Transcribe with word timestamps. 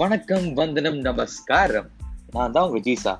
வணக்கம் 0.00 0.46
வந்தனம் 0.52 0.96
நமஸ்காரம். 1.06 1.88
நான் 2.30 2.52
தான் 2.52 2.66
உங்க 2.68 2.78
ஜீசா. 2.86 3.12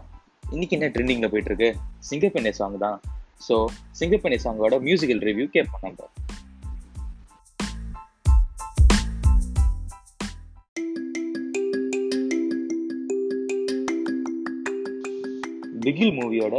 இன்னைக்கு 0.50 0.76
என்ன 0.76 0.86
ட்ரெண்டிங்ல 0.94 1.26
போயிட்டு 1.32 1.50
இருக்கு 1.50 1.68
சிங்கப்பெண்ணை 2.08 2.50
சாங் 2.50 2.78
தான். 2.78 3.00
ஸோ 3.48 3.54
சிங்கப்பெண்ணை 3.98 4.38
சாங்கோட 4.44 4.76
மியூசிக்கல் 4.86 5.20
ரிவ்யூ 5.28 5.46
கேட்போம் 5.56 5.84
நம்ம 5.84 6.08
பிகில் 15.84 16.16
மூவியோட 16.18 16.56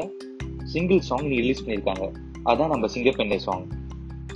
சிங்கிள் 0.63 0.99
சாங் 0.99 1.27
ரிலீஸ் 1.39 1.63
பண்ணியிருக்காங்க. 1.65 2.07
அதான் 2.43 2.73
நம்ம 2.75 2.87
சிங்கப்பெண்ணை 2.95 3.39
சாங் 3.47 3.67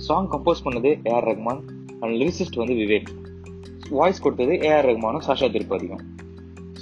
சாங் 0.08 0.30
கம்போஸ் 0.34 0.66
பண்ணது 0.66 0.92
A R 1.12 1.28
Rahman 1.32 1.64
and 2.00 2.14
lyricist 2.22 2.62
வந்து 2.64 2.74
விவேக். 2.74 3.10
வாய்ஸ் 3.98 4.22
கொடுத்தது 4.24 4.54
ஏஆர் 4.68 4.88
ரகுமானும் 4.88 5.24
சாஷா 5.26 5.48
திருப்பதியும் 5.54 6.02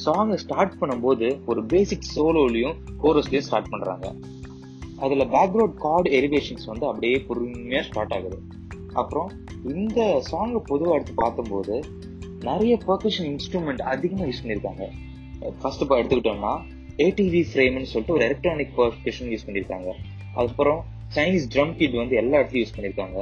சாங் 0.05 0.33
ஸ்டார்ட் 0.43 0.75
பண்ணும்போது 0.81 1.29
ஒரு 1.51 1.61
பேசிக் 1.65 2.11
சோலோலையும் 2.15 2.77
கோரஸ்லையும் 3.03 3.47
ஸ்டார்ட் 3.47 3.71
பண்ணுறாங்க 3.73 4.09
அதில் 5.05 5.25
பேக்ரவுண்ட் 5.35 5.77
கார்டு 5.85 6.11
எரிவேஷன்ஸ் 6.19 6.67
வந்து 6.71 6.87
அப்படியே 6.87 7.17
பொறுமையாக 7.29 7.85
ஸ்டார்ட் 7.89 8.15
ஆகுது. 8.17 8.39
அப்புறம் 9.01 9.29
இந்த 9.75 10.01
சாங்கை 10.31 10.61
பொதுவாக 10.71 10.97
எடுத்து 10.97 11.15
பார்த்தம்போது 11.23 11.75
நிறைய 12.49 12.75
பர்கஷன் 12.89 13.29
இன்ஸ்ட்ருமெண்ட் 13.33 13.83
அதிகமாக 13.93 14.29
யூஸ் 14.31 14.43
பண்ணியிருக்காங்க. 14.43 14.85
ஃபர்ஸ்ட் 15.61 15.83
இப்போ 15.85 15.97
எடுத்துக்கிட்டோம்னா 16.01 16.55
ஏடிவி 17.07 17.43
ஃப்ரேம்னு 17.51 17.91
சொல்லிட்டு 17.93 18.17
ஒரு 18.17 18.25
எலக்ட்ரானிக் 18.29 18.73
பர்கஷன் 18.81 19.31
யூஸ் 19.33 19.47
பண்ணியிருக்காங்க. 19.47 19.91
அதுக்கப்புறம் 20.37 20.81
சைனீஸ் 21.17 21.47
ட்ரம் 21.55 21.75
கிட் 21.81 21.97
வந்து 22.03 22.17
எல்லா 22.23 22.39
இடத்துலையும் 22.39 22.65
யூஸ் 22.65 22.77
பண்ணியிருக்காங்க. 22.77 23.19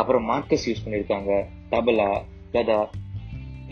அப்புறம் 0.00 0.24
மார்க்கஸ் 0.30 0.66
யூஸ் 0.70 0.84
பண்ணியிருக்காங்க. 0.84 1.32
தபலா 1.72 2.10
லதா 2.54 2.78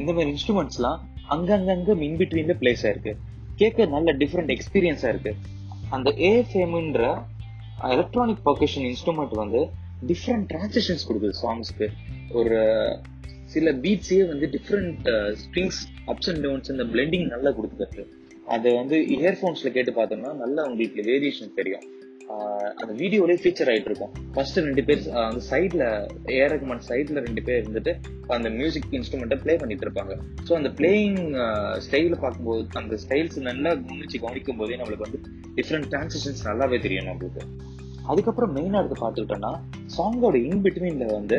இந்த 0.00 0.10
மாதிரி 0.12 0.30
இன்ஸ்ட்ருமெண்ட்ஸ்லாம் 0.32 0.98
அங்கங்கங்க 1.34 1.94
மின் 2.02 2.16
பிட்வீன்ல 2.16 2.54
பிளேஸ் 2.62 2.84
ஆயிருக்கு 2.86 3.12
கேட்க 3.60 3.86
நல்ல 3.94 4.12
டிஃப்ரெண்ட் 4.12 4.52
எக்ஸ்பீரியன்ஸா 4.54 5.08
இருக்கு. 5.08 5.32
அந்த 5.88 6.10
ஏஎஃப்எம்ன்ற 6.28 7.02
எலக்ட்ரானிக் 7.94 8.44
பர்கஷன் 8.44 8.86
இன்ஸ்ட்ருமெண்ட் 8.90 9.34
வந்து 9.42 9.60
டிஃப்ரெண்ட் 10.10 10.46
டிரான்சிஷன்ஸ் 10.52 11.06
கொடுக்குது 11.08 11.34
சாங்ஸ்க்கு 11.42 11.88
ஒரு 12.38 12.58
சில 13.54 13.72
பீட்ஸே 13.84 14.20
வந்து 14.28 14.46
different 14.54 15.04
strings 15.42 15.80
ups 16.06 16.28
and 16.32 16.42
downs 16.46 16.70
இந்த 16.70 16.84
பிளெண்டிங் 16.84 17.26
நல்லா 17.34 17.50
கொடுத்துருக்கு. 17.58 18.04
அதை 18.54 18.74
வந்து 18.74 18.96
இயர்ஃபோன்ஸ்ல 19.18 19.70
கேட்டு 19.76 19.92
பார்த்தோம்னா 19.92 20.32
நல்லா 20.34 20.64
உங்களுக்கு 20.70 21.02
வேரியேஷன் 21.10 21.54
தெரியும். 21.54 21.86
அந்த 22.80 22.92
வீடியோலயே 23.00 23.38
ஃபீச்சர் 23.42 23.68
ஆயிட்டு 23.72 23.88
இருக்கும் 23.90 24.12
ஃபர்ஸ்ட் 24.34 24.58
ரெண்டு 24.66 24.82
பேர் 24.86 25.02
அந்த 25.26 25.40
சைட்ல 25.50 25.82
ஏஆர் 26.36 26.52
ரஹ்மான் 26.54 26.82
சைட்ல 26.88 27.22
ரெண்டு 27.26 27.42
பேர் 27.46 27.60
இருந்துட்டு 27.62 27.92
அந்த 28.36 28.48
மியூசிக் 28.56 28.88
இன்ஸ்ட்ருமெண்ட்டை 28.98 29.38
ப்ளே 29.42 29.54
பண்ணிட்டு 29.60 29.84
இருப்பாங்க. 29.86 30.14
ஸோ 30.46 30.52
அந்த 30.58 30.70
பிளேயிங் 30.78 31.20
ஸ்டைல 31.86 32.16
பார்க்கும்போது 32.24 32.64
அந்த 32.80 32.96
ஸ்டைல்ஸ் 33.04 33.38
நல்லா 33.48 33.72
கவனிச்சு 33.84 34.20
கவனிக்கும் 34.24 34.58
போதே 34.60 34.78
நம்மளுக்கு 34.80 35.06
வந்து 35.08 35.20
டிஃப்ரெண்ட் 35.58 35.88
டிரான்சிஷன்ஸ் 35.92 36.42
நல்லாவே 36.48 36.80
தெரியும் 36.86 37.08
நம்மளுக்கு. 37.10 37.44
அதுக்கப்புறம் 38.12 38.52
மெயினாக 38.56 38.82
எடுத்து 38.82 38.98
பார்த்துக்கிட்டோம்னா 39.04 39.52
சாங்கோட 39.96 40.36
இன்பிட்வீன்ல 40.50 41.06
வந்து 41.18 41.38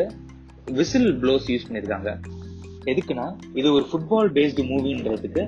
விசில் 0.79 1.11
ப்ளோஸ் 1.23 1.45
யூஸ் 1.53 1.67
பண்ணியிருக்காங்க. 1.67 2.11
எதுக்குன்னா 2.93 3.27
இது 3.59 3.67
ஒரு 3.77 3.85
ஃபுட்பால் 3.89 4.31
பேஸ்டு 4.37 4.65
மூவின்றதுக்கு 4.71 5.43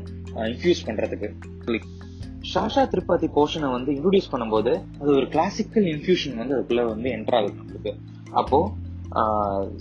இன்ஃபியூஸ் 0.52 0.86
பண்றதுக்கு. 0.90 1.30
ஷாஷா 2.52 2.84
திருப்பதி 2.92 3.28
போர்ஷனை 3.38 3.70
வந்து 3.78 3.90
இன்ட்ரடியூஸ் 3.96 4.30
பண்ணும்போது 4.34 4.72
அது 5.00 5.10
ஒரு 5.20 5.28
கிளாசிக்கல் 5.34 5.88
இன்ஃபியூஷன் 5.94 6.38
வந்து 6.42 6.56
அதுக்குள்ள 6.56 6.84
வந்து 6.94 7.10
என்டர் 7.16 7.38
ஆகுது 7.40 7.58
நம்மளுக்கு. 7.60 7.92
அப்போ 8.42 8.60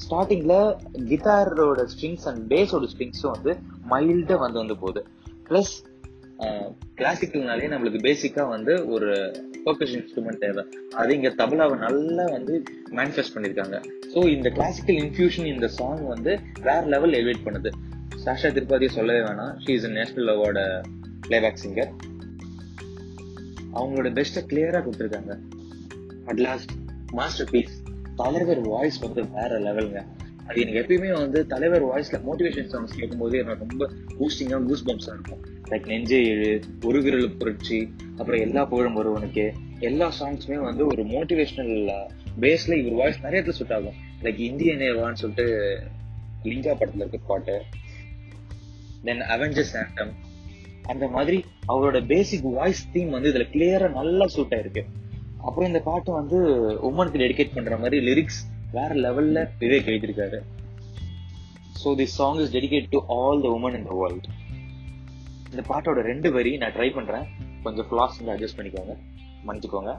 ஸ்டார்டிங்ல 0.05 0.55
கிட்டாரோட 1.11 1.81
ஸ்ட்ரிங்ஸ் 1.93 2.27
அண்ட் 2.31 2.43
பேஸோட 2.53 2.89
ஸ்ட்ரிங்ஸும் 2.93 3.35
வந்து 3.37 3.53
மைல்டா 3.93 4.37
வந்து 4.45 4.61
வந்து 4.63 4.77
போகுது. 4.83 5.03
பிளஸ் 5.49 5.75
கிளாசிக்கல்னாலே 6.99 7.71
நம்மளுக்கு 7.73 8.01
பேசிக்கா 8.09 8.43
வந்து 8.55 8.73
ஒரு 8.95 9.09
பர்கஷன் 9.65 9.99
இன்ஸ்ட்ருமெண்ட் 10.01 10.43
தேவை. 10.45 10.63
அது 11.01 11.11
இங்க 11.17 11.31
தபலாவை 11.41 11.77
நல்லா 11.87 12.25
வந்து 12.37 12.55
மேனிஃபெஸ்ட் 12.99 13.35
பண்ணிருக்காங்க 13.37 13.79
ஸோ 14.13 14.21
இந்த 14.37 14.51
கிளாசிக்கல் 14.59 15.01
இன்ஃபியூஷன் 15.05 15.49
இந்த 15.55 15.69
சாங் 15.79 16.05
வந்து 16.15 16.35
வேற 16.69 16.81
லெவல் 16.95 17.17
எலிவேட் 17.21 17.45
பண்ணுது. 17.49 17.73
சாஷா 18.25 18.51
திருப்பதியை 18.59 18.93
சொல்லவே 18.99 19.23
வேணாம். 19.29 19.53
She 19.65 19.73
is 19.79 19.91
national 19.99 20.31
award 20.37 20.65
playback 21.27 21.61
singer 21.65 21.91
அவங்களோட 23.79 24.11
பெஸ்ட்டை 24.19 24.43
கிளியராக 24.51 24.83
கொடுத்துருக்காங்க. 24.85 25.39
அட் 26.27 26.39
லாஸ்ட் 26.39 26.71
மாஸ்டர் 27.13 27.51
பீஸ் 27.51 27.83
தலைவர் 28.17 28.61
வாய்ஸ் 28.61 28.99
வந்து 28.99 29.29
வேற 29.29 29.59
லெவலுங்க 29.59 30.07
அது 30.47 30.61
எனக்கு 30.61 30.81
எப்பயுமே 30.83 31.13
வந்து 31.13 31.47
தலைவர் 31.47 31.85
வாய்ஸ்ல 31.85 32.21
மோட்டிவேஷன் 32.29 32.71
சாங்ஸ் 32.73 32.99
கேட்கும்போது 32.99 33.39
எனக்கு 33.39 33.67
ரொம்ப 33.69 33.91
பூஸ்டிங்காக 34.09 34.67
கூஸ் 34.67 34.85
பம்ப்ஸாக 34.87 35.15
இருக்கும். 35.15 35.41
லைக் 35.69 35.87
நெஞ்சே 35.87 36.27
எழு 36.27 36.61
ஒரு 36.85 37.03
விரல் 37.03 37.37
புரட்சி 37.37 37.95
அப்புறம் 38.17 38.41
எல்லா 38.41 38.65
புகழும் 38.65 38.95
ஒருவனுக்கு. 38.95 39.53
எல்லா 39.79 40.13
சாங்ஸுமே 40.21 40.59
வந்து 40.59 40.87
ஒரு 40.87 41.03
மோட்டிவேஷனல் 41.03 42.07
பேஸ்ல 42.41 42.79
இவர் 42.79 42.93
வாய்ஸ் 42.93 43.21
நிறைய 43.23 43.43
இடத்துல 43.43 43.55
சுட் 43.59 43.75
ஆகும். 43.75 43.95
லைக் 44.23 44.39
இந்திய 44.39 44.75
நேவான்னு 44.75 45.13
சொல்லிட்டு 45.13 45.79
லிங்கா 46.45 46.73
படத்துல 46.73 47.05
இருக்க 47.05 47.19
பாட்டு. 47.27 47.63
தென் 49.05 49.21
அவெஞ்சர்ஸ் 49.21 49.77
ஆண்டம் 49.85 50.15
அந்த 50.93 51.07
மாதிரி 51.17 51.39
அவரோட 51.73 51.99
பேசிக் 52.13 52.47
வாய்ஸ் 52.59 52.83
தீம் 52.93 53.15
வந்து 53.17 53.31
இதுல 53.33 53.47
கிளியரா 53.55 53.89
நல்லா 53.99 54.27
சூட் 54.35 54.55
ஆயிருக்கு. 54.57 54.83
அப்புறம் 55.47 55.69
இந்த 55.71 55.81
பாட்டு 55.89 56.11
வந்து 56.21 56.39
உமனுக்கு 56.89 57.23
டெடிகேட் 57.25 57.57
பண்ற 57.57 57.77
மாதிரி 57.83 57.99
லிரிக்ஸ் 58.09 58.41
வேற 58.77 58.91
லெவல்ல 59.05 59.43
விவேக் 59.61 59.91
எழுதியிருக்காரு. 59.93 60.39
So 61.83 61.91
this 62.01 62.17
song 62.21 62.41
is 62.45 62.55
dedicate 62.57 62.93
to 62.95 63.01
all 63.19 63.43
the 63.47 63.51
women 63.57 63.77
in 63.79 63.89
the 63.91 63.95
world 64.01 64.29
இந்த 65.51 65.63
பாட்டோட 65.71 66.01
ரெண்டு 66.11 66.29
வரி 66.37 66.53
நான் 66.63 66.75
ட்ரை 66.79 66.89
பண்றேன். 66.97 67.27
கொஞ்சம் 67.67 67.87
ஃபிளாஸ் 67.91 68.19
அட்ஜஸ்ட் 68.35 68.59
பண்ணிக்கோங்க. 68.59 68.95
மன்னிச்சுக்கோங்க. 69.47 69.93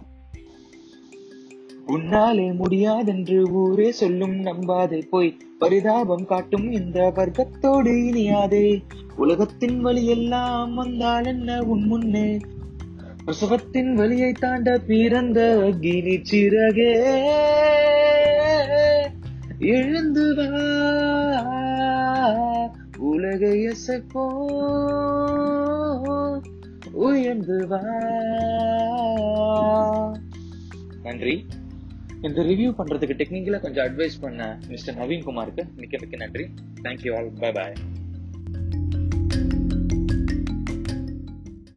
உன்னாலே 1.90 2.54
முடியாதென்று 2.54 3.52
ஊரே 3.52 3.92
சொல்லும் 3.92 4.44
நம்பாதே. 4.44 5.08
போய் 5.10 5.38
பரிதாபம் 5.60 6.26
காட்டும் 6.26 6.72
இந்த 6.72 7.12
வர்க்கத்தோடு 7.16 7.92
இனியாதே 7.92 8.82
உலகத்தின் 9.16 9.82
வழி 9.82 10.06
எல்லாம் 10.06 10.76
வந்தால் 10.76 11.26
என்ன 11.26 11.62
உன் 11.62 11.88
முன்னே? 11.88 12.38
பிரசவத்தின் 13.26 13.94
வழியை 13.94 14.32
தாண்ட 14.32 14.78
பிறந்த 14.78 15.58
அக்னி 15.58 16.22
சிறகே. 16.22 16.94
எழுந்து 19.60 20.36
வா. 20.36 20.52
உலகை 22.98 23.68
எசப்போ. 23.68 24.26
உயர்ந்து 26.92 27.68
வா. 27.68 27.82
நன்றி. 31.04 31.46
இந்த 32.22 32.42
ரிவ்யூ 32.42 32.72
பண்ணுறதுக்கு 32.78 33.16
டெக்னிக்கல 33.22 33.60
கொஞ்சம் 33.60 33.86
அட்வைஸ் 33.86 34.16
பண்ண 34.22 34.60
மிஸ்டர் 34.68 34.96
நவீன்குமாருக்கு 34.96 35.64
மிக்க 35.76 35.98
மிக்க 36.02 36.18
நன்றி. 36.18 36.50
தேங்க்யூ 36.84 37.16
ஆல் 37.16 37.32
பாய் 37.40 37.52
பாய் 37.52 37.74